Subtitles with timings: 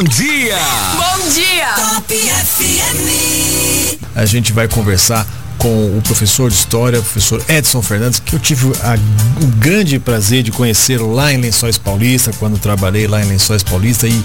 [0.00, 0.56] bom dia!
[0.96, 1.74] Bom dia!
[1.74, 3.98] Top FM!
[4.16, 5.26] A gente vai conversar
[5.58, 8.94] com o professor de História, o professor Edson Fernandes, que eu tive a,
[9.42, 14.08] o grande prazer de conhecê-lo lá em Lençóis Paulista, quando trabalhei lá em Lençóis Paulista
[14.08, 14.24] e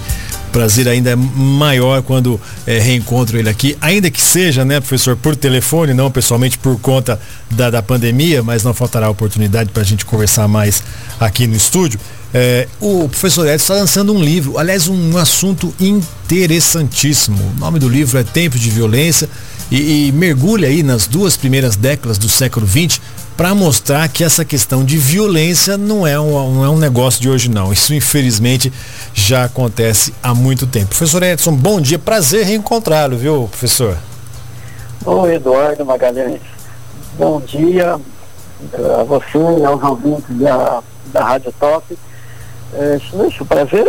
[0.56, 5.36] prazer ainda é maior quando é, reencontro ele aqui, ainda que seja, né, professor, por
[5.36, 7.20] telefone, não pessoalmente por conta
[7.50, 10.82] da, da pandemia, mas não faltará oportunidade para a gente conversar mais
[11.20, 12.00] aqui no estúdio.
[12.32, 17.52] É, o professor Edson está lançando um livro, aliás, um, assunto interessantíssimo.
[17.54, 19.28] O nome do livro é Tempos de Violência
[19.70, 22.98] e, e mergulha aí nas duas primeiras décadas do século XX
[23.36, 27.28] para mostrar que essa questão de violência não é, um, não é um negócio de
[27.28, 27.72] hoje não.
[27.72, 28.72] Isso infelizmente
[29.12, 30.88] já acontece há muito tempo.
[30.88, 33.96] Professor Edson, bom dia, prazer reencontrá-lo, viu, professor?
[35.04, 36.40] Oi, Eduardo Magalhães.
[37.18, 38.00] Bom dia
[39.00, 41.96] a você e aos ouvintes da, da Rádio Top.
[42.74, 42.98] É,
[43.40, 43.86] o prazer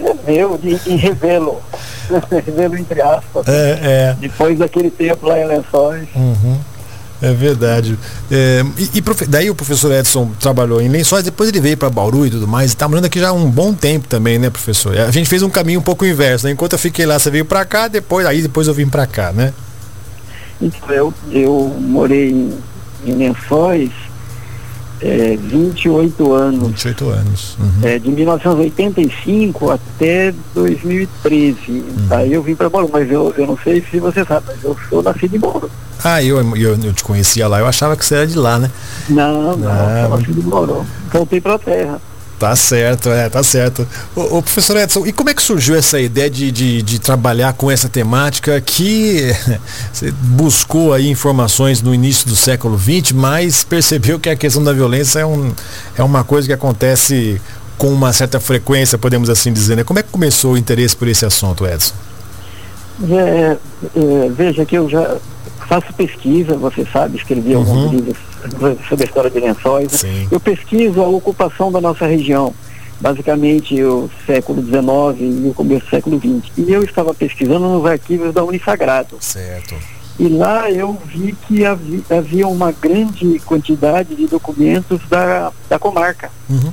[0.00, 1.60] é meu de, de revê-lo.
[2.30, 3.46] revê-lo entre aspas.
[3.46, 4.16] É, é.
[4.18, 6.08] Depois daquele tempo lá em Lençóis.
[6.14, 6.58] Uhum.
[7.22, 7.98] É verdade.
[8.30, 12.26] É, e, e, daí o professor Edson trabalhou em Lençóis, depois ele veio para Bauru
[12.26, 14.96] e tudo mais, e está morando aqui já há um bom tempo também, né, professor?
[14.98, 16.52] A gente fez um caminho um pouco inverso, né?
[16.52, 19.32] Enquanto eu fiquei lá, você veio para cá, depois aí depois eu vim para cá,
[19.32, 19.52] né?
[20.60, 22.58] Então, eu, eu morei em,
[23.04, 23.90] em Lençóis
[25.02, 26.68] é, 28 anos.
[26.68, 27.56] 28 anos.
[27.58, 27.88] Uhum.
[27.88, 31.56] É, de 1985 até 2013.
[31.68, 31.84] Uhum.
[32.10, 34.76] Aí eu vim para Bauru, mas eu, eu não sei se você sabe, mas eu
[34.88, 35.70] sou nascido em Bauru.
[36.02, 38.70] Ah, eu, eu, eu te conhecia lá, eu achava que você era de lá, né?
[39.08, 40.86] Não, não, eu nascido em Bauru.
[41.12, 42.00] Voltei para a terra.
[42.40, 43.86] Tá certo, é, tá certo.
[44.16, 47.70] O, professor Edson, e como é que surgiu essa ideia de, de, de, trabalhar com
[47.70, 49.30] essa temática que
[49.92, 54.72] você buscou aí informações no início do século XX, mas percebeu que a questão da
[54.72, 55.52] violência é, um,
[55.98, 57.38] é uma coisa que acontece
[57.76, 59.84] com uma certa frequência, podemos assim dizer, né?
[59.84, 61.94] Como é que começou o interesse por esse assunto, Edson?
[63.06, 63.58] É,
[63.96, 65.18] é, veja que eu já
[65.68, 67.58] faço pesquisa, você sabe, escrevi uhum.
[67.58, 68.29] alguns livros
[68.88, 69.92] sobre a história de lençóis.
[69.92, 70.28] Sim.
[70.30, 72.54] Eu pesquiso a ocupação da nossa região,
[73.00, 76.52] basicamente o século XIX e o começo do século XX.
[76.56, 79.16] E eu estava pesquisando nos arquivos da Unisagrado.
[79.20, 79.74] Certo.
[80.18, 86.30] E lá eu vi que havia, havia uma grande quantidade de documentos da, da comarca.
[86.48, 86.72] Uhum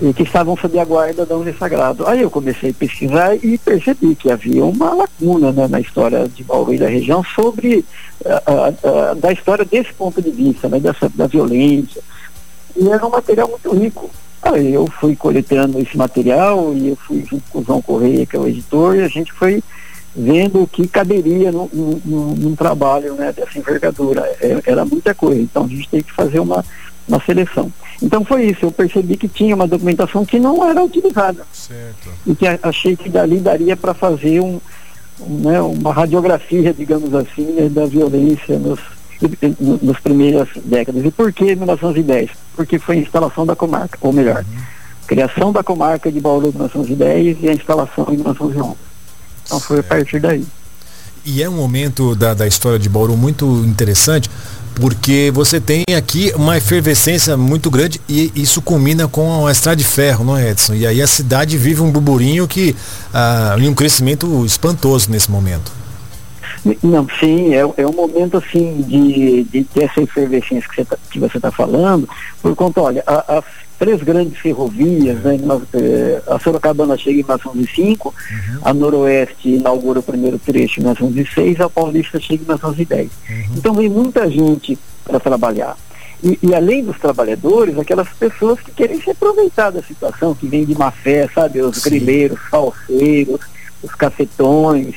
[0.00, 2.06] e que estavam sob a guarda da União Sagrado.
[2.06, 6.42] Aí eu comecei a pesquisar e percebi que havia uma lacuna né, na história de
[6.42, 7.84] Bauru e da região sobre
[8.24, 12.02] uh, uh, da história desse ponto de vista, né, dessa, da violência.
[12.74, 14.10] E era um material muito rico.
[14.42, 18.36] Aí eu fui coletando esse material e eu fui junto com o João Correia, que
[18.36, 19.62] é o editor, e a gente foi
[20.16, 21.68] vendo o que caberia num,
[22.04, 24.22] num trabalho né, dessa envergadura.
[24.40, 25.42] É, era muita coisa.
[25.42, 26.64] Então a gente tem que fazer uma,
[27.06, 27.70] uma seleção.
[28.02, 31.46] Então foi isso, eu percebi que tinha uma documentação que não era utilizada.
[31.52, 32.10] Certo.
[32.26, 34.58] E que achei que dali daria para fazer um,
[35.20, 38.80] um, né, uma radiografia, digamos assim, né, da violência nos,
[40.00, 41.04] primeiras décadas.
[41.04, 42.30] E por que 1910?
[42.56, 44.62] Porque foi a instalação da comarca, ou melhor, uhum.
[45.06, 48.76] criação da comarca de Bauru em 1910 e a instalação em 1911.
[49.44, 50.46] Então foi a partir daí.
[51.24, 54.30] E é um momento da, da história de Bauru muito interessante,
[54.74, 59.84] porque você tem aqui uma efervescência muito grande e isso culmina com a estrada de
[59.84, 60.74] ferro, não é, Edson?
[60.74, 62.74] E aí a cidade vive um burburinho que
[63.12, 65.72] ah, um crescimento espantoso nesse momento.
[66.82, 70.68] Não, sim, é, é um momento assim de, de ter essa efervescência
[71.10, 72.08] que você está tá falando,
[72.42, 73.44] por conta, olha, a, as
[73.80, 75.38] três grandes ferrovias, né,
[75.72, 78.60] eh, a Sorocabana chega em 1905, uhum.
[78.62, 83.10] a Noroeste inaugura o primeiro trecho em 1906, a Paulista chega em 1910.
[83.10, 83.36] Uhum.
[83.56, 85.78] Então vem muita gente para trabalhar.
[86.22, 90.66] E, e, além dos trabalhadores, aquelas pessoas que querem se aproveitar da situação, que vêm
[90.66, 91.88] de má fé, sabe, os Sim.
[91.88, 93.40] grileiros, falseiros,
[93.82, 94.94] os cafetões,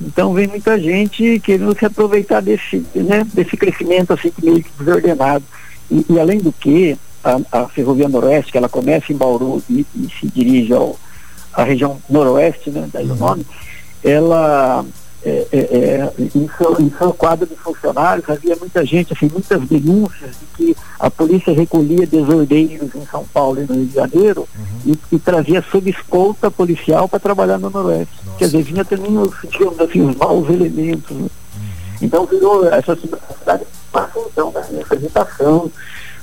[0.00, 5.44] então vem muita gente querendo se aproveitar desse, né, desse crescimento assim meio que desordenado.
[5.90, 9.86] E, e além do que, a, a, Ferrovia Noroeste, que ela começa em Bauru e,
[9.94, 10.96] e se dirige ao,
[11.52, 13.14] à região noroeste, né, daí uhum.
[13.14, 13.46] o nome,
[14.02, 14.84] ela
[15.22, 19.60] é, é, é, em, seu, em seu quadro de funcionários havia muita gente, assim, muitas
[19.68, 24.48] denúncias de que a polícia recolhia desordeiros em São Paulo e no Rio de Janeiro
[24.56, 24.94] uhum.
[24.94, 28.14] e, e, trazia sob escolta policial para trabalhar no Noroeste.
[28.24, 28.38] Nossa.
[28.38, 31.14] Quer dizer, vinha também os, digamos assim, os maus elementos.
[31.14, 31.22] Né?
[31.22, 31.28] Uhum.
[32.00, 35.70] Então virou essa cidade uma função da representação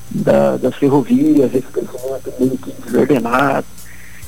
[0.09, 3.65] da, das ferrovias, esse crescimento meio que desordenado.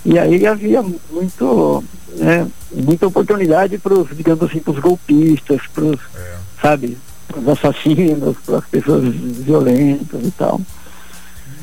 [0.06, 0.82] E aí havia
[1.12, 1.84] muito,
[2.16, 6.36] né, muita oportunidade para os, digamos assim, para os golpistas, para os, é.
[6.62, 6.98] sabe,
[7.28, 10.62] para os assassinos, para as pessoas violentas e tal.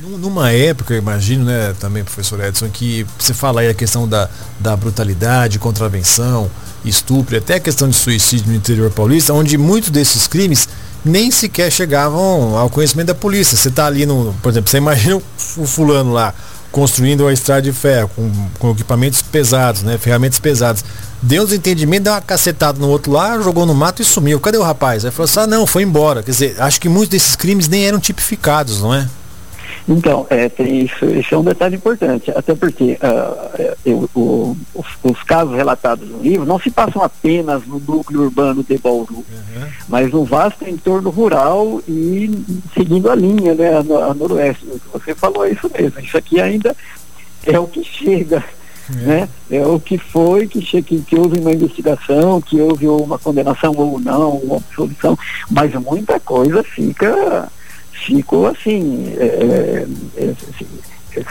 [0.02, 4.28] Numa época, imagino, né, também, professor Edson, que você fala aí a questão da,
[4.60, 6.50] da brutalidade, contravenção,
[6.84, 10.68] estupro, até a questão de suicídio no interior paulista, onde muitos desses crimes
[11.06, 13.56] nem sequer chegavam ao conhecimento da polícia.
[13.56, 15.16] Você está ali no, por exemplo, você imagina
[15.56, 16.34] o fulano lá
[16.72, 20.84] construindo uma estrada de ferro com, com equipamentos pesados, né, ferramentas pesadas.
[21.22, 24.38] Deu um desentendimento, deu uma cacetada no outro lá, jogou no mato e sumiu.
[24.38, 25.02] Cadê o rapaz?
[25.02, 26.22] Aí falou assim, ah não, foi embora.
[26.22, 29.08] Quer dizer, acho que muitos desses crimes nem eram tipificados, não é?
[29.88, 35.22] Então, é, isso, isso é um detalhe importante, até porque uh, eu, o, os, os,
[35.22, 39.66] casos relatados no livro não se passam apenas no núcleo urbano de Bauru, uhum.
[39.88, 42.30] mas no vasto entorno rural e
[42.74, 44.66] seguindo a linha, né, a, a noroeste.
[44.92, 46.74] Você falou é isso mesmo, isso aqui ainda
[47.44, 48.42] é o que chega.
[48.88, 48.92] É.
[48.92, 49.28] Né?
[49.50, 53.98] é o que foi, que, que, que houve uma investigação, que houve uma condenação ou
[53.98, 55.18] não, uma absolvição,
[55.50, 57.50] mas muita coisa fica
[58.04, 60.66] ficou assim, é, é, é assim,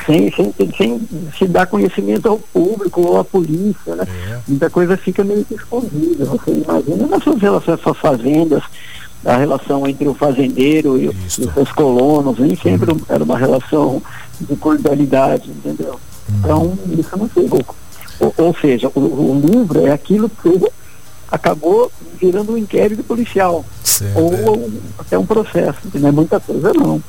[0.05, 1.01] sem, sem, sem
[1.37, 4.05] se dar conhecimento ao público ou à polícia, né?
[4.31, 4.39] É.
[4.47, 6.25] Muita coisa fica meio que escondida.
[6.25, 8.63] Você imagina nas suas relações com as fazendas,
[9.23, 12.99] a relação entre o fazendeiro e, os seus colonos, nem sempre uhum.
[13.09, 14.01] era uma relação
[14.39, 15.99] de cordialidade, entendeu?
[16.29, 16.39] Uhum.
[16.39, 17.61] Então, isso não chegou.
[18.19, 20.49] Ou, ou seja, o, o livro é aquilo que
[21.31, 24.69] acabou virando um inquérito policial certo, ou, é.
[24.99, 27.01] até um processo, não é muita coisa não.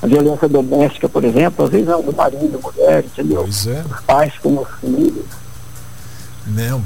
[0.00, 3.42] A violência doméstica, por exemplo, às vezes é do marido, mulher, entendeu?
[3.42, 3.84] Pois é.
[3.88, 5.24] Os pais com os filhos.
[6.44, 6.82] Não,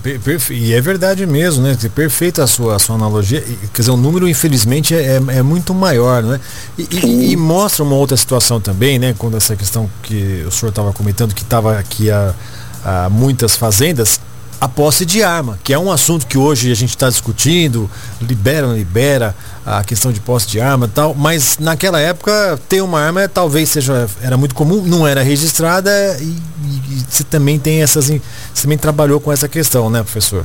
[0.50, 1.76] e é verdade mesmo, né?
[1.94, 3.40] Perfeita a sua, a sua analogia.
[3.72, 6.40] Quer dizer, o número, infelizmente, é, é muito maior, não é?
[6.76, 9.14] E, e, e, mostra uma outra situação também, né?
[9.16, 12.34] Quando essa questão que o senhor estava comentando, que estava aqui a,
[12.84, 14.20] a muitas fazendas,
[14.60, 18.66] a posse de arma, que é um assunto que hoje a gente está discutindo, libera
[18.66, 23.00] ou libera a questão de posse de arma e tal, mas naquela época ter uma
[23.00, 27.82] arma talvez seja era muito comum, não era registrada e, e, e você também tem
[27.82, 28.20] essas você
[28.62, 30.44] também trabalhou com essa questão, né, professor?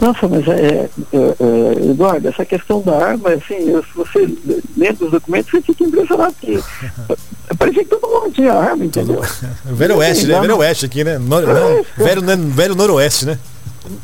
[0.00, 4.34] Nossa, mas é, é, é, Eduardo, essa questão da arma, assim, se você
[4.76, 6.58] lê os documentos, você fica impressionado que
[7.58, 9.20] parecia que todo mundo tinha arma, entendeu?
[9.64, 10.40] Velho Oeste, né?
[10.40, 11.18] Velho Oeste aqui, né?
[11.18, 13.38] Nor, não, velho, velho Noroeste, né?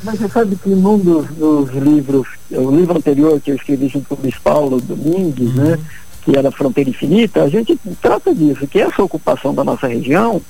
[0.03, 4.09] Mas você sabe que num dos, dos, livros, o livro anterior que eu escrevi junto
[4.09, 5.71] com o Luiz Paulo Domingues, né, uhum.
[5.71, 5.79] né?
[6.23, 10.43] Que era Fronteira Infinita, a gente trata disso, que essa ocupação da nossa região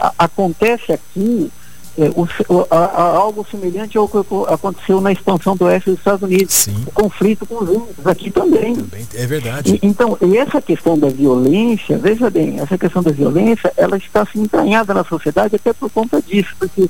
[0.00, 1.50] a, acontece aqui
[1.98, 4.18] é, o, a, a, algo semelhante ao que
[4.48, 6.54] aconteceu na expansão do oeste dos Estados Unidos.
[6.54, 6.84] Sim.
[6.86, 8.76] O conflito com os índios aqui também.
[8.76, 9.80] também é verdade.
[9.82, 14.42] E, então, essa questão da violência, veja bem, essa questão da violência, ela está assim,
[14.42, 16.88] entranhada na sociedade até por conta disso, porque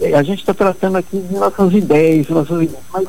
[0.00, 3.08] é, a gente está tratando aqui de 1910, 1920, mas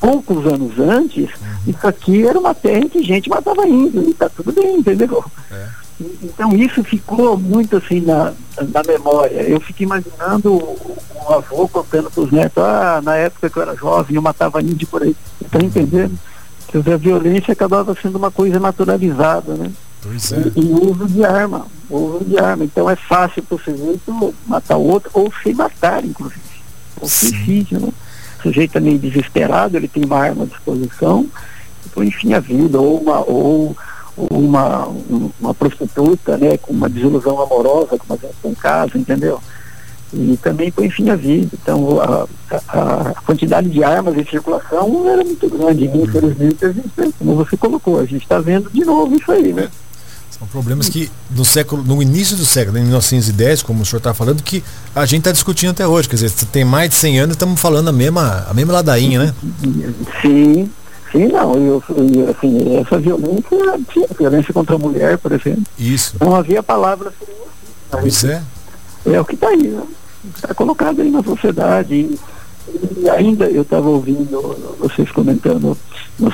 [0.00, 1.68] poucos anos antes, uhum.
[1.68, 5.22] isso aqui era uma terra em que gente matava índio, e está tudo bem, entendeu?
[5.52, 5.68] É.
[6.22, 8.32] Então isso ficou muito assim na,
[8.72, 9.42] na memória.
[9.42, 13.76] Eu fiquei imaginando um avô contando para os netos, ah, na época que eu era
[13.76, 15.14] jovem, eu matava índio por aí.
[15.40, 16.18] Está entendendo?
[16.68, 19.70] Que a violência acabava sendo uma coisa naturalizada, né?
[20.02, 20.52] Pois é.
[20.56, 22.64] E, o uso de arma, o uso de arma.
[22.64, 26.40] Então é fácil para o sujeito matar o outro ou se matar, inclusive.
[27.00, 27.88] Ou suicídio, né?
[28.38, 31.26] O sujeito é meio desesperado, ele tem uma arma à disposição,
[31.84, 33.76] então enfim a vida, ou uma, ou
[34.16, 34.88] uma,
[35.40, 39.40] uma prostituta, né, com uma desilusão amorosa, com uma em casa, entendeu?
[40.12, 41.50] E também põe fim à vida.
[41.62, 42.26] Então, a,
[42.68, 45.84] a, a, quantidade de armas em circulação não era muito grande.
[45.84, 49.52] E, infelizmente, a gente, como você colocou, a gente está vendo de novo isso aí,
[49.52, 49.68] né?
[50.36, 54.14] São problemas que no século, no início do século, em 1910, como o senhor está
[54.14, 54.64] falando, que
[54.94, 56.08] a gente está discutindo até hoje.
[56.08, 59.34] Quer dizer, tem mais de 100 anos estamos falando a mesma, a mesma ladainha, né?
[60.22, 60.70] Sim,
[61.12, 63.48] Sim, não, eu, eu, assim, essa violência,
[63.92, 65.64] sim, violência contra a mulher, por exemplo.
[65.78, 66.16] Isso.
[66.20, 67.12] Não havia palavras
[67.90, 68.42] Pois é.
[69.06, 69.82] É o que está aí, né?
[70.36, 71.94] Está colocado aí na sociedade.
[71.94, 72.18] E,
[72.98, 75.76] e ainda eu estava ouvindo vocês comentando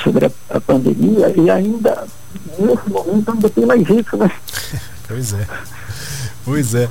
[0.02, 2.06] sobre a, a, pandemia, e ainda,
[2.58, 4.30] nesse momento, ainda tem mais isso, né?
[5.08, 5.46] Pois é.
[6.44, 6.88] Pois é.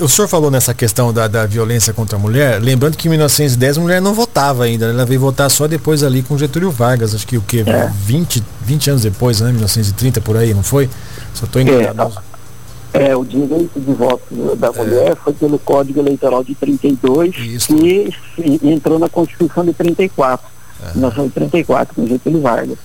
[0.00, 3.78] O senhor falou nessa questão da, da violência contra a mulher, lembrando que em 1910
[3.78, 7.26] a mulher não votava ainda, ela veio votar só depois ali com Getúlio Vargas, acho
[7.26, 7.60] que o que?
[7.60, 7.92] É.
[8.04, 9.52] 20, 20 anos depois, né?
[9.52, 10.90] 1930 por aí, não foi?
[11.34, 12.20] Só estou enganado.
[12.92, 14.70] É, é, o direito de voto da é.
[14.70, 15.14] mulher é.
[15.16, 17.74] foi pelo Código Eleitoral de 32 Isso.
[17.74, 18.14] que
[18.62, 20.46] entrou na Constituição de 34,
[20.80, 20.92] é.
[20.94, 22.78] 1934, com Getúlio Vargas.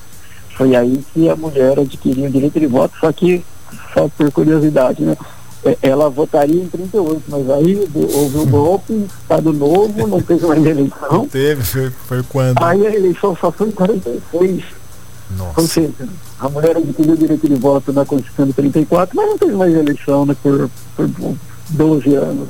[0.56, 3.46] Foi aí que a mulher adquiriu o direito de voto, só que,
[3.94, 5.18] só por curiosidade, né?
[5.64, 10.56] É, ela votaria em 38, mas aí houve um golpe, Estado Novo, não teve uma
[10.56, 11.28] eleição.
[11.28, 12.64] Teve, foi, foi quando?
[12.64, 14.64] Aí a eleição só foi em 46.
[15.38, 15.62] Nossa.
[15.62, 16.08] Ou seja,
[16.40, 19.74] a mulher adquiriu o direito de voto na Constituição de 34, mas não teve mais
[19.74, 21.10] eleição né, por, por
[21.70, 22.48] 12 anos.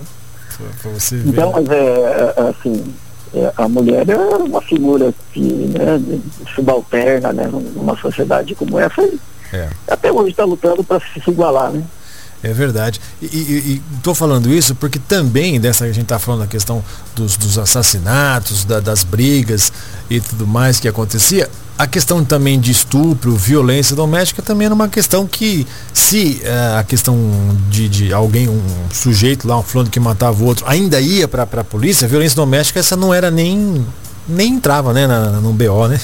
[1.25, 2.93] Então, mas é, é assim,
[3.33, 6.21] é, a mulher é uma figura que, né,
[6.55, 9.01] subalterna né, numa sociedade como essa.
[9.51, 9.69] É.
[9.87, 11.83] Até hoje está lutando para se igualar, né?
[12.41, 13.01] É verdade.
[13.21, 17.57] E estou falando isso porque também dessa a gente está falando da questão dos, dos
[17.57, 19.73] assassinatos, da, das brigas
[20.09, 21.49] e tudo mais que acontecia.
[21.77, 26.83] A questão também de estupro, violência doméstica também era uma questão que, se é, a
[26.83, 27.17] questão
[27.69, 31.43] de, de, alguém, um sujeito lá, um fulano que matava o outro, ainda ia para
[31.43, 33.85] a polícia, a violência doméstica, essa não era nem.
[34.27, 35.99] nem entrava né, na, no BO, né?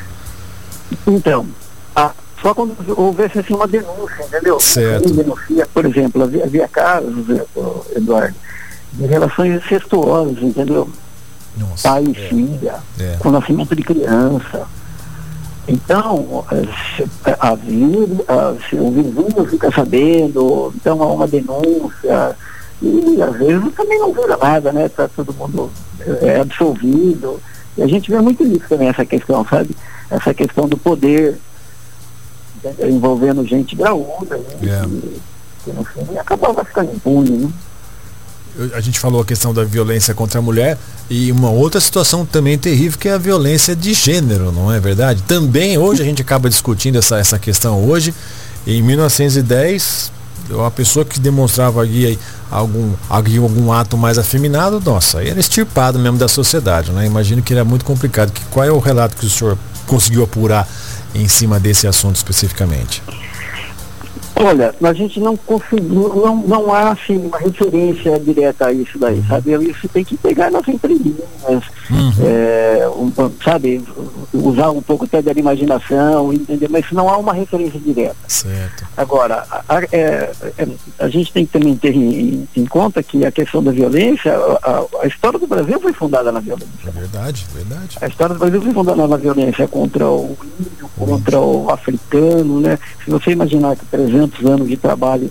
[1.06, 1.46] então,
[1.94, 4.60] a só quando houvesse assim, uma denúncia, entendeu?
[4.60, 5.10] Certo.
[5.12, 7.44] Denuncia, por exemplo, havia, havia casos, eh,
[7.96, 8.34] Eduardo,
[8.92, 10.88] de relações incestuosas, entendeu?
[11.56, 13.16] Nossa, Pai e é, filha, é.
[13.18, 14.66] com nascimento de criança.
[15.66, 16.44] Então,
[16.96, 22.36] se, a, a, se o vizinho fica sabendo, então há uma denúncia,
[22.80, 24.86] e às vezes também não vira nada, né?
[24.86, 25.70] Está todo mundo
[26.22, 27.40] é, absolvido.
[27.76, 29.76] E a gente vê muito isso também, essa questão, sabe?
[30.10, 31.36] Essa questão do poder
[32.88, 34.44] envolvendo gente graúda, né?
[34.62, 34.82] É.
[34.86, 35.20] Que,
[35.64, 37.52] que no fim acabava ficando impune, né?
[38.74, 40.76] a gente falou a questão da violência contra a mulher
[41.08, 45.22] e uma outra situação também terrível que é a violência de gênero, não é verdade?
[45.22, 48.12] Também hoje a gente acaba discutindo essa, essa questão hoje.
[48.66, 50.12] Em 1910,
[50.50, 52.18] uma pessoa que demonstrava aí
[52.50, 57.06] algum, algum ato mais afeminado, nossa, era extirpado mesmo da sociedade, né?
[57.06, 58.32] Imagino que era muito complicado.
[58.32, 59.56] Que, qual é o relato que o senhor
[59.88, 60.68] conseguiu apurar
[61.14, 63.02] em cima desse assunto especificamente?
[64.40, 69.16] Olha, a gente não conseguiu, não, não há assim, uma referência direta a isso daí,
[69.16, 69.24] uhum.
[69.26, 69.52] sabe?
[69.68, 72.12] Isso tem que pegar nas entrelinhas, uhum.
[72.22, 73.12] é, um,
[73.44, 73.82] sabe?
[74.32, 78.16] Usar um pouco até da imaginação, entender, mas não há uma referência direta.
[78.28, 78.86] Certo.
[78.96, 80.68] Agora, a, a, é, é,
[81.00, 84.32] a gente tem que também ter em, em, conta que a questão da violência,
[85.02, 86.68] a, história do Brasil foi fundada na violência.
[86.86, 87.98] É verdade, verdade.
[88.00, 92.78] A história do Brasil foi fundada na violência contra o índio, contra o africano, né?
[93.04, 95.30] Se você imaginar que, por exemplo, 300 anos de trabalho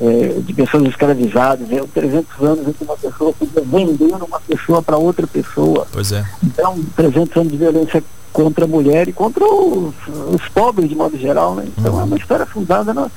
[0.00, 4.82] é, de pessoas escravizadas, é, 300 anos em que uma pessoa podia vender uma pessoa
[4.82, 5.86] para outra pessoa.
[5.92, 6.24] Pois é.
[6.42, 8.02] Então, 300 anos de violência
[8.32, 9.94] contra a mulher e contra os,
[10.32, 11.66] os pobres de modo geral, né?
[11.78, 12.00] Então uhum.
[12.00, 13.08] é uma história fundada na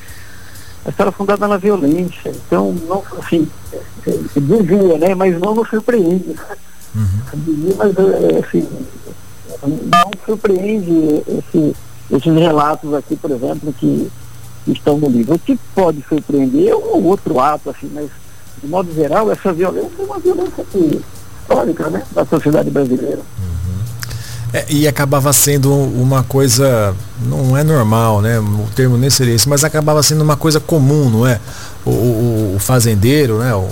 [0.85, 2.31] a história fundada na violência.
[2.47, 3.77] Então, não, assim, é,
[4.07, 5.15] é, devia, né?
[5.15, 6.35] Mas não nos surpreende.
[6.95, 7.07] Uhum.
[7.33, 8.67] Devia, mas é, assim,
[9.63, 11.75] não surpreende esse,
[12.11, 14.09] esses relatos aqui, por exemplo, que
[14.71, 15.35] estão no livro.
[15.35, 18.09] O que pode surpreender é um ou outro ato, assim, mas,
[18.61, 20.65] de modo geral, essa violência é uma violência
[21.41, 23.17] histórica né, da sociedade brasileira.
[23.17, 23.57] Uhum.
[24.53, 28.39] É, e acabava sendo uma coisa, não é normal, né?
[28.39, 31.39] O termo nem seria esse, mas acabava sendo uma coisa comum, não é?
[31.85, 33.53] O, o, o fazendeiro, né?
[33.53, 33.67] O,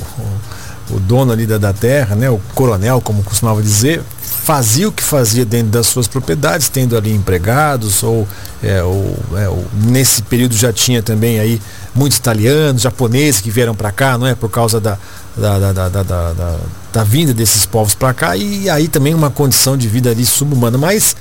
[0.91, 2.29] o, dono ali da, da terra, né?
[2.29, 4.03] O coronel, como costumava dizer,
[4.45, 8.27] fazia o que fazia dentro das suas propriedades, tendo ali empregados, ou,
[8.61, 11.59] é, ou, é, ou nesse período já tinha também aí
[11.95, 14.35] muitos italianos, japoneses que vieram para cá, não é?
[14.35, 14.99] Por causa da,
[15.35, 16.57] da, da, da, da,
[16.93, 20.77] da vinda desses povos para cá, e aí também uma condição de vida ali subhumana.
[20.77, 21.15] Mas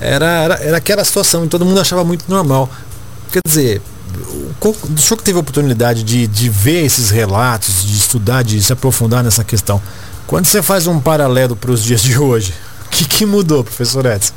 [0.00, 2.70] era, era, era aquela situação e todo mundo achava muito normal.
[3.30, 3.82] Quer dizer,
[4.58, 8.72] o senhor que teve a oportunidade de, de ver esses relatos, de estudar, de se
[8.72, 9.82] aprofundar nessa questão,
[10.26, 12.54] quando você faz um paralelo para os dias de hoje,
[12.90, 14.34] que, que mudou, professor Edson?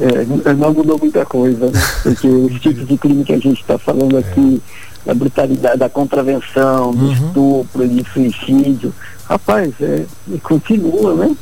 [0.00, 1.80] é, não mudou muita coisa, né?
[2.02, 4.62] porque os tipos de crime que a gente está falando aqui,
[5.04, 5.08] é.
[5.08, 7.12] da brutalidade, da contravenção, do uhum.
[7.12, 8.92] estupro, de suicídio,
[9.24, 10.04] rapaz, é,
[10.42, 11.36] continua, né?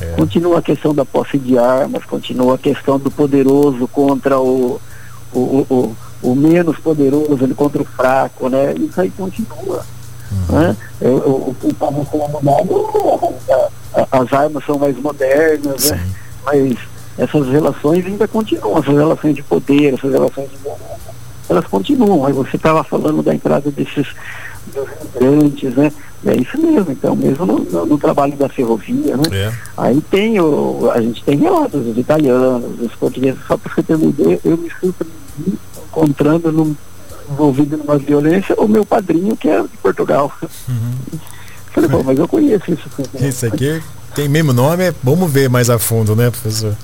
[0.00, 0.12] É.
[0.12, 4.78] Continua a questão da posse de armas, continua a questão do poderoso contra o,
[5.32, 5.96] o, o, o,
[6.30, 8.74] o menos poderoso, contra o fraco, né?
[8.74, 9.84] Isso aí continua.
[10.32, 10.58] Uhum.
[10.58, 10.76] Né?
[11.00, 11.06] O,
[11.50, 11.56] o,
[12.10, 13.34] foi mudado,
[14.10, 16.08] as armas são mais modernas, né?
[16.44, 16.76] mas
[17.18, 20.56] essas relações ainda continuam, essas relações de poder, essas relações de
[21.48, 22.26] elas continuam.
[22.26, 24.06] Aí você estava falando da entrada desses
[24.74, 25.92] imigrantes, né?
[26.24, 29.22] É isso mesmo, então, mesmo no, no, no trabalho da ferrovia, né?
[29.32, 29.52] É.
[29.76, 33.94] Aí tem o, a gente tem relatos dos italianos, dos portugueses, só para você ter
[33.94, 36.74] uma ideia, eu me surpreendi encontrando num,
[37.30, 40.32] envolvido numa violência o meu padrinho que é de Portugal.
[40.68, 41.18] Uhum.
[41.72, 42.88] Falei, bom, mas eu conheço isso.
[43.20, 43.82] Isso aqui
[44.14, 46.74] tem mesmo nome, é, vamos ver mais a fundo, né, professor?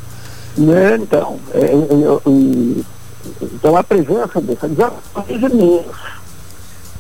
[0.57, 2.85] Né, então, é, eu, eu,
[3.41, 5.87] então a presença dessa desaparece menos.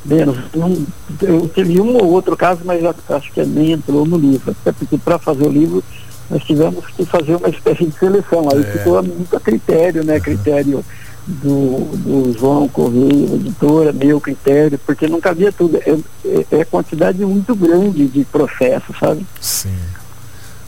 [0.04, 0.36] Menos.
[0.54, 0.86] Não,
[1.20, 4.50] eu tive um ou outro caso, mas acho que nem entrou no livro.
[4.50, 5.84] Até porque para fazer o livro
[6.30, 8.48] nós tivemos que fazer uma espécie de seleção.
[8.52, 8.64] Aí é.
[8.64, 10.14] ficou muito a critério, né?
[10.14, 10.84] Uhum.
[11.24, 15.76] Do, do João Correia, editora, meu critério, porque não cabia tudo.
[15.76, 19.24] É, é, é quantidade muito grande de processo, sabe?
[19.40, 19.70] Sim.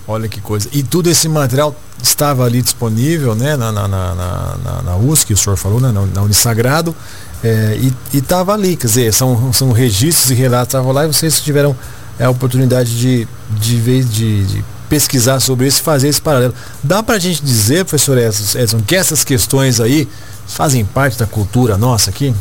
[0.07, 0.69] Olha que coisa.
[0.73, 5.37] E tudo esse material estava ali disponível, né, na, na, na, na, na USC, o
[5.37, 6.95] senhor falou, né, na, na Unisagrado,
[7.43, 7.79] é,
[8.13, 11.75] e estava ali, quer dizer, são, são registros e relatos estavam lá e vocês tiveram
[12.21, 16.55] a oportunidade de, de, vez de, de pesquisar sobre isso e fazer esse paralelo.
[16.81, 20.09] Dá para a gente dizer, professor Edson, que essas questões aí
[20.47, 22.33] fazem parte da cultura nossa aqui?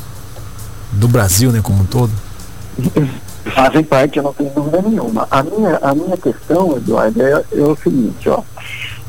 [0.92, 2.12] Do Brasil, né, como um todo?
[3.56, 5.28] Fazem parte, eu não tenho dúvida nenhuma.
[5.32, 8.44] A minha, a minha questão, Eduardo, é, é o seguinte, ó.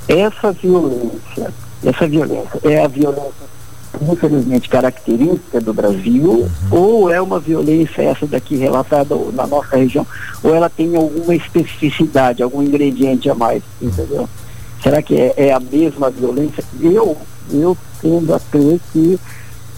[0.08, 1.52] Essa violência,
[1.84, 3.53] essa violência é a violência
[4.00, 6.48] infelizmente característica do Brasil, uhum.
[6.70, 10.06] ou é uma violência essa daqui relatada na nossa região,
[10.42, 14.28] ou ela tem alguma especificidade, algum ingrediente a mais, entendeu?
[14.82, 16.62] Será que é, é a mesma violência?
[16.80, 17.16] Eu,
[17.50, 19.18] eu tendo a crer que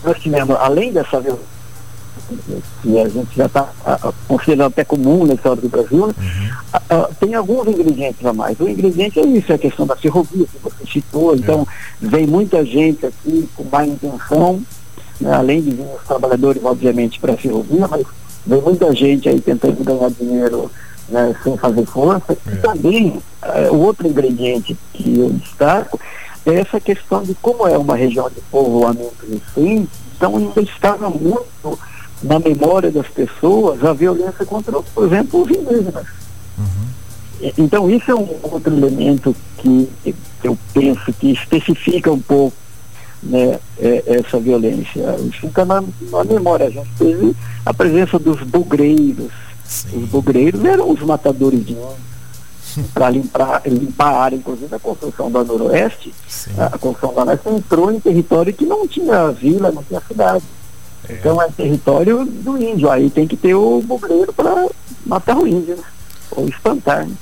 [0.04, 1.55] nós tivemos, além dessa violência,
[2.82, 3.68] que a gente já está
[4.26, 6.14] considerando até comum na história do Brasil, né?
[6.18, 6.50] uhum.
[6.72, 8.58] a, a, tem alguns ingredientes a mais.
[8.58, 11.32] O ingrediente é isso, é a questão da ferrovia que você citou.
[11.32, 11.36] É.
[11.36, 11.66] Então,
[12.00, 14.62] vem muita gente aqui com má intenção,
[15.20, 15.32] né?
[15.32, 18.06] além de vir os trabalhadores, obviamente, para a ferrovia, mas
[18.46, 20.70] vem muita gente aí tentando ganhar dinheiro
[21.08, 22.32] né, sem fazer força.
[22.32, 22.52] É.
[22.52, 23.08] E também,
[23.42, 25.98] uh, o outro ingrediente que eu destaco
[26.44, 31.78] é essa questão de como é uma região de povoamento recente, então ainda estava muito
[32.22, 36.06] na memória das pessoas a violência contra, por exemplo, os indígenas.
[36.58, 37.50] Uhum.
[37.58, 39.88] Então isso é um outro elemento que
[40.42, 42.56] eu penso que especifica um pouco
[43.22, 45.16] né, é, essa violência.
[45.32, 46.66] Fica na, na, memória.
[46.66, 49.32] A gente teve a presença dos bugreiros.
[49.64, 50.02] Sim.
[50.02, 51.76] Os bugreiros eram os matadores de
[52.94, 56.50] para limpar, limpar a área, inclusive a construção da Noroeste, Sim.
[56.58, 60.44] a construção da Noroeste entrou em território que não tinha vila, não tinha cidade.
[61.08, 62.90] Então é território do índio.
[62.90, 64.68] Aí tem que ter o bugreiro para
[65.04, 65.84] matar o índio, né?
[66.30, 67.06] ou espantar.
[67.06, 67.14] Né?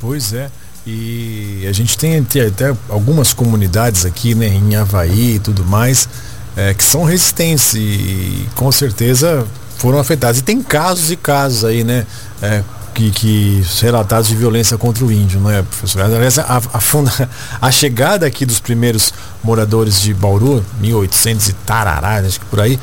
[0.00, 0.50] Pois é.
[0.86, 6.08] E a gente tem até algumas comunidades aqui, né, em Havaí e tudo mais,
[6.56, 9.46] é, que são resistentes e com certeza
[9.76, 10.38] foram afetadas.
[10.38, 12.06] E tem casos e casos aí, né?
[12.40, 12.62] É,
[12.94, 16.02] que, que relatados de violência contra o índio, não é, professor?
[16.02, 17.12] Aliás, a, a, funda,
[17.60, 22.78] a chegada aqui dos primeiros moradores de Bauru, 1800 e tarará, acho que por aí,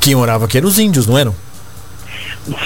[0.00, 1.34] quem morava aqui eram os índios, não eram?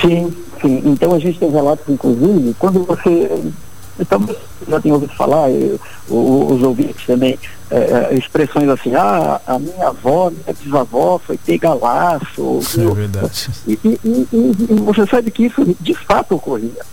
[0.01, 0.83] Sim, sim.
[0.85, 3.53] Então a gente tem relatos, inclusive, quando você.
[3.99, 4.25] Então,
[4.69, 7.39] já tem ouvido falar, eu, os ouvintes também,
[7.71, 12.61] é, expressões assim, ah, a minha avó, minha bisavó foi pegar laço.
[12.77, 13.51] É verdade.
[13.69, 16.85] E, e, e, e, você sabe que isso de fato ocorria.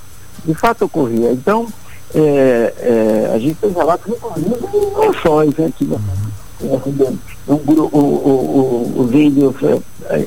[0.46, 1.32] De fato ocorria.
[1.32, 1.68] Então,
[2.14, 4.56] é, a gente tem relatos, inclusive,
[4.94, 5.96] não só aqui, né?
[5.96, 6.32] Uhum
[6.64, 9.56] um, o, os índios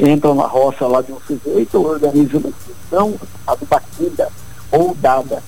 [0.01, 3.15] entram na roça lá de um sujeito, organizam uma instituição,
[3.47, 4.29] a batida
[4.71, 5.43] ou dada.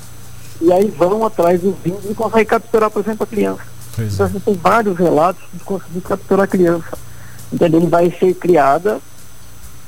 [0.61, 3.63] E aí vão atrás dos índios e conseguem capturar, por exemplo, a criança.
[3.95, 4.29] Pois então é.
[4.29, 6.99] a gente tem vários relatos de conseguir capturar a criança.
[7.53, 8.99] Então ele vai ser criada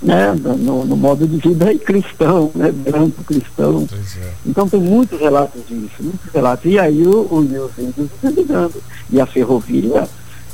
[0.00, 3.87] né, no, no, modo de vida cristão, né, branco cristão.
[3.92, 4.32] É.
[4.46, 6.64] Então tem muitos relatos disso, muitos relatos.
[6.64, 8.82] E aí o, o, os índios estão ligando.
[9.11, 10.08] E a ferrovia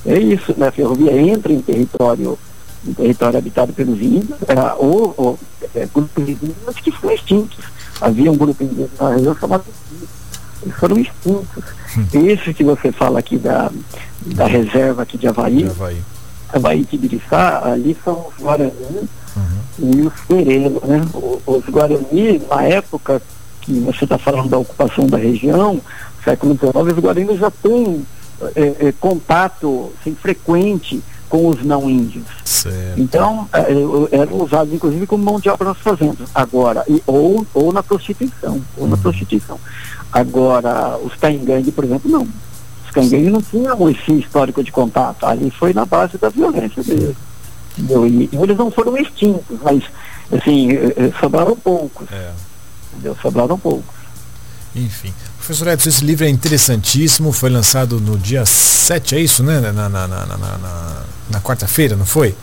[0.07, 0.69] é isso, né?
[0.69, 2.39] A ferrovia entra em território,
[2.87, 5.39] em território habitado pelos índios, é, ou, ou
[5.75, 7.59] é, grupos indígenas que foram extintos.
[8.01, 9.65] Havia um grupo indígena na região chamado
[10.65, 11.65] eles foram extintos.
[11.97, 12.07] Hum.
[12.27, 13.71] Esse que você fala aqui da,
[14.27, 16.03] da reserva aqui de Havaí, de Havaí.
[16.53, 18.73] Havaí Tibiriçá, ali são os Guarani
[19.37, 19.59] uhum.
[19.79, 21.05] e os Pereira, né?
[21.47, 23.21] Os Guarani, na época
[23.61, 25.81] que você está falando da ocupação da região,
[26.25, 28.07] século XIX, os Guarani já têm
[28.55, 32.27] é, é, contato assim, frequente com os não índios.
[32.45, 33.01] Certo.
[33.01, 36.29] Então, é, é, eram usados inclusive como mão de obra nas fazendas.
[36.35, 38.91] Agora, e, ou, ou na prostituição, ou uhum.
[38.91, 39.59] na prostituição.
[40.13, 42.29] Agora, os caingangue, por exemplo, não.
[42.85, 45.27] Os caingangue não tinham esse histórico de contato.
[45.27, 47.17] Ali foi na base da violência mesmo.
[47.77, 49.83] E, e eles não foram extintos, mas
[50.33, 52.07] assim, é, sobraram poucos.
[52.13, 52.31] É.
[52.93, 53.17] Entendeu?
[53.21, 53.95] Sobraram poucos.
[54.75, 55.13] Enfim.
[55.45, 59.61] Professor Edson, esse livro é interessantíssimo, foi lançado no dia 7, é isso, né?
[59.61, 60.27] Na, na, na,
[61.31, 62.35] na, quarta-feira, não foi?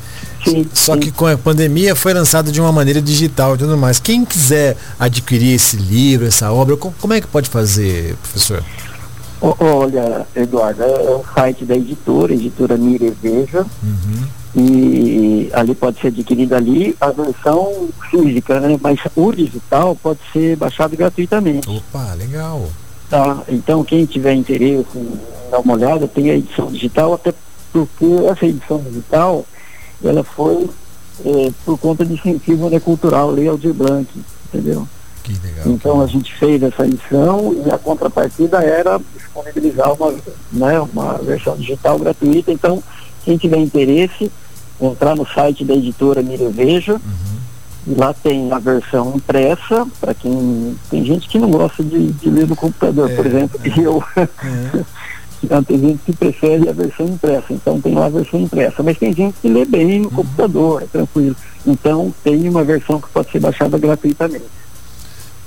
[0.46, 0.70] Sim.
[0.72, 4.00] Só que com a pandemia foi lançado de uma maneira digital e tudo mais.
[4.00, 8.64] Quem quiser adquirir esse livro, essa obra, como é que pode fazer, professor?
[9.42, 13.66] Olha, Eduardo, é um site da editora, editora Mire Veja.
[13.82, 14.28] Uhum.
[14.56, 18.78] E ali pode ser adquirida ali a versão física, né?
[18.80, 21.68] Mas o digital pode ser baixado gratuitamente.
[21.68, 22.70] Opa, legal.
[23.12, 25.20] Tá, então quem tiver interesse em
[25.52, 27.34] dar uma olhada, tem a edição digital, até
[27.74, 29.46] porque essa edição digital,
[30.02, 30.70] ela foi
[31.26, 34.08] é, por conta de incentivo né, cultural, Lei Aldir Blanc,
[34.48, 34.88] entendeu?
[35.24, 35.68] Que legal.
[35.68, 40.14] Então a gente fez essa edição e a contrapartida era disponibilizar uma,
[40.54, 42.50] né, uma versão digital gratuita.
[42.50, 42.82] Então,
[43.26, 44.32] quem tiver interesse,
[44.80, 46.94] entrar no site da editora Mira Veja.
[46.94, 47.31] Uhum.
[47.88, 50.78] Lá tem a versão impressa, para quem.
[50.90, 53.80] Tem gente que não gosta de, de ler no computador, é, por exemplo, é.
[53.80, 54.04] eu.
[54.16, 54.84] É.
[55.44, 58.84] Então, tem gente que prefere a versão impressa, então tem lá a versão impressa.
[58.84, 60.16] Mas tem gente que lê bem no uhum.
[60.18, 61.36] computador, é tranquilo.
[61.66, 64.46] Então tem uma versão que pode ser baixada gratuitamente.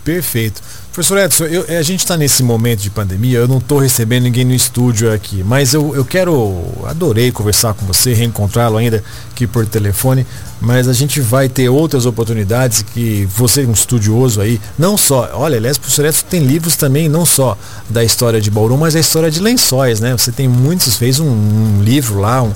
[0.02, 0.60] Perfeito.
[0.94, 4.44] Professor Edson, eu, a gente está nesse momento de pandemia, eu não estou recebendo ninguém
[4.44, 9.66] no estúdio aqui, mas eu, eu quero, adorei conversar com você, reencontrá-lo ainda aqui por
[9.66, 10.24] telefone,
[10.60, 15.56] mas a gente vai ter outras oportunidades que você um estudioso aí, não só, olha,
[15.56, 17.58] aliás, professor Edson tem livros também, não só
[17.90, 20.12] da história de Bauru, mas a história de lençóis, né?
[20.12, 22.52] Você tem muitos, fez um, um livro lá, um,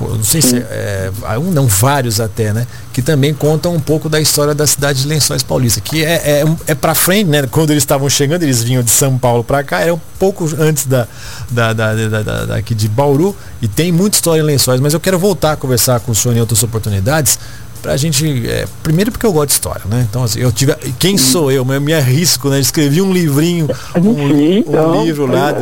[0.00, 2.66] não sei se é, é, um, não vários até, né?
[2.92, 6.44] Que também contam um pouco da história da cidade de Lençóis Paulista, que é, é,
[6.66, 7.46] é para frente, né?
[7.50, 10.86] Quando eles estavam chegando, eles vinham de São Paulo para cá, era um pouco antes
[10.86, 11.06] da,
[11.50, 15.00] da, da, da, da, daqui de Bauru, e tem muita história em Lençóis, mas eu
[15.00, 17.38] quero voltar a conversar com o senhor em outras oportunidades,
[17.82, 18.48] pra gente.
[18.48, 20.06] É, primeiro porque eu gosto de história, né?
[20.08, 20.74] Então, assim, eu tive.
[20.98, 21.66] Quem sou eu?
[21.68, 22.60] Eu me arrisco, né?
[22.60, 25.52] Escrevi um livrinho, um, um então, livro lá.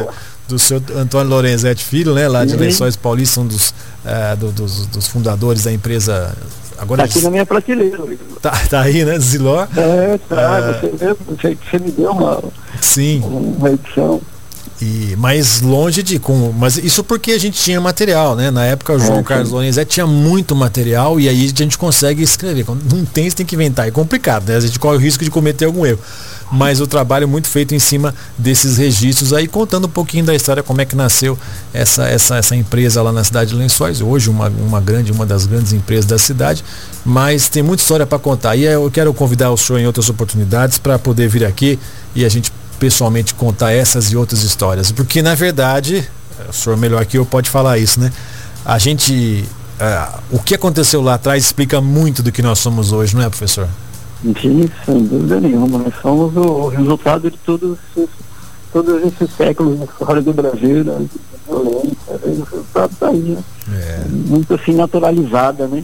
[0.51, 4.87] Do, seu Antônio Lorenzetti Filho, né, lá de Lençóis Paulista, um dos, uh, do, dos,
[4.87, 6.37] dos, fundadores da empresa.
[6.77, 7.99] Agora tá aqui na minha prateleira.
[8.43, 9.63] Tá, tá aí, né, Ziló?
[9.77, 12.43] É, tá, uh, você, mesmo, você, você, me deu uma,
[12.81, 13.23] sim.
[13.23, 14.21] uma edição.
[14.83, 18.51] E mais longe de com, mas isso porque a gente tinha material, né?
[18.51, 22.23] Na época o João é, Carlos Lorenzetti tinha muito material e aí a gente consegue
[22.23, 22.65] escrever.
[22.65, 23.87] Quando não tem, você tem que inventar.
[23.87, 24.57] É complicado, né?
[24.57, 25.99] A gente corre o risco de cometer algum erro
[26.51, 30.35] mas o trabalho é muito feito em cima desses registros aí, contando um pouquinho da
[30.35, 31.39] história, como é que nasceu
[31.73, 35.47] essa, essa, essa empresa lá na cidade de Lençóis, hoje uma, uma grande, uma das
[35.47, 36.65] grandes empresas da cidade,
[37.05, 38.57] mas tem muita história para contar.
[38.57, 41.79] E eu quero convidar o senhor em outras oportunidades para poder vir aqui
[42.15, 44.91] e a gente pessoalmente contar essas e outras histórias.
[44.91, 46.09] Porque na verdade,
[46.49, 48.11] o senhor melhor que eu pode falar isso, né?
[48.65, 49.45] A gente.
[49.81, 53.29] Uh, o que aconteceu lá atrás explica muito do que nós somos hoje, não é,
[53.29, 53.69] professor?
[54.23, 55.79] Sim, sem dúvida nenhuma.
[55.79, 57.79] Nós somos o resultado de todos,
[58.71, 60.99] todos esses séculos na história do Brasil, da
[61.47, 61.97] violência.
[62.09, 63.43] O resultado está aí, né?
[63.73, 64.05] É.
[64.09, 65.83] Muito assim naturalizada, né?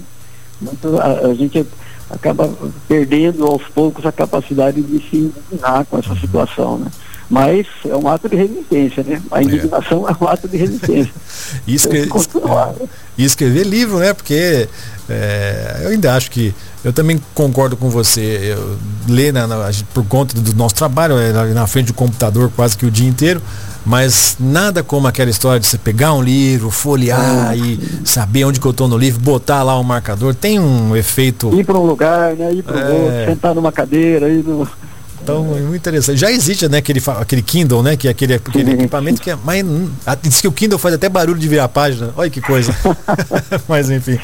[0.61, 1.67] Muito, a, a, gente
[2.11, 2.49] acaba
[2.89, 6.91] perdendo aos poucos a capacidade de se indignar com essa situação, né?
[7.29, 9.21] Mas é um ato de resistência, né?
[9.33, 11.13] A indignação é, é um ato de resistência.
[11.67, 12.07] e, escre...
[12.07, 12.87] continuar, né?
[13.19, 14.15] e escrever livro, né?
[14.15, 14.69] Porque
[15.09, 16.55] é, eu ainda acho que
[16.87, 18.55] eu também concordo com você.
[18.57, 22.79] Eu, ler na, na, por conta do nosso trabalho, é, na frente do computador quase
[22.79, 23.43] que o dia inteiro,
[23.85, 28.61] mas nada como aquela história de você pegar um livro, folhear ah, e saber onde
[28.61, 31.53] que eu estou no livro, botar lá um marcador, tem um efeito.
[31.59, 32.53] Ir para um lugar, né?
[32.53, 32.89] Ir para é...
[32.89, 34.69] outro, sentar numa cadeira, ir no.
[35.27, 36.19] Então, é muito interessante.
[36.19, 37.97] Já existe, né, aquele, aquele Kindle, né?
[37.97, 39.37] Que é aquele, aquele equipamento que é.
[39.45, 39.65] Mas
[40.23, 42.11] diz que o Kindle faz até barulho de virar a página.
[42.17, 42.73] Olha que coisa.
[43.69, 44.19] mas enfim.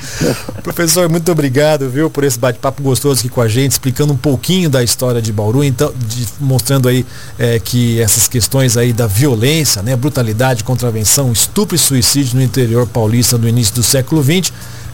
[0.62, 4.70] Professor, muito obrigado, viu, por esse bate-papo gostoso aqui com a gente, explicando um pouquinho
[4.70, 7.04] da história de Bauru, então, de, mostrando aí
[7.36, 9.96] é, que essas questões aí da violência, né?
[9.96, 14.52] Brutalidade, contravenção, estupro e suicídio no interior paulista no início do século XX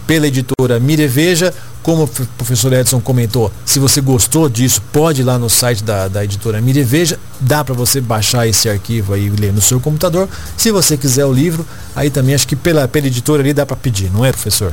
[0.09, 1.53] pela editora Mireveja.
[1.83, 6.09] Como o professor Edson comentou, se você gostou disso, pode ir lá no site da,
[6.09, 7.19] da editora Mireveja.
[7.39, 10.29] Dá para você baixar esse arquivo aí e ler no seu computador.
[10.57, 13.77] Se você quiser o livro, aí também acho que pela, pela editora ali dá para
[13.77, 14.73] pedir, não é, professor?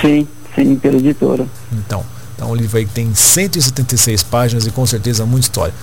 [0.00, 1.46] Sim, sim, pela editora.
[1.72, 2.02] Então,
[2.34, 5.74] então o livro aí tem 176 páginas e com certeza muita história.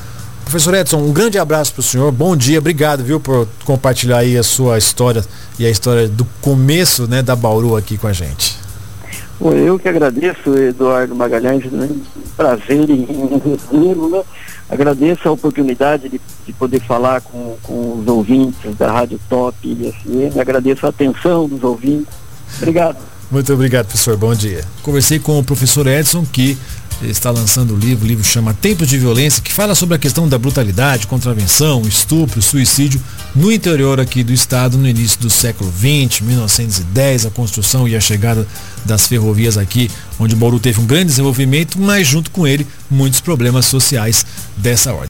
[0.44, 4.38] Professor Edson, um grande abraço para o senhor, bom dia, obrigado, viu, por compartilhar aí
[4.38, 5.24] a sua história
[5.58, 8.63] e a história do começo, né, da Bauru aqui com a gente.
[9.42, 11.90] Eu que agradeço, Eduardo Magalhães, né?
[12.38, 13.06] prazer em,
[13.44, 14.24] recebê-lo, né?
[14.70, 19.92] Agradeço a oportunidade de, de poder falar com, com, os ouvintes da Rádio Top e
[19.92, 22.14] FM, agradeço a atenção dos ouvintes.
[22.58, 22.98] Obrigado.
[23.30, 24.16] Muito obrigado, professor.
[24.16, 24.64] Bom dia.
[24.82, 26.58] Conversei com o professor Edson, que
[27.02, 30.28] está lançando o livro, o livro chama Tempos de Violência, que fala sobre a questão
[30.28, 33.02] da brutalidade, contravenção, estupro, suicídio
[33.36, 38.00] no interior aqui do estado no início do século XX, 1910, a construção e a
[38.00, 38.48] chegada
[38.86, 43.66] das ferrovias aqui, onde Bauru teve um grande desenvolvimento, mas junto com ele muitos problemas
[43.66, 44.26] sociais
[44.56, 45.02] dessa ordem.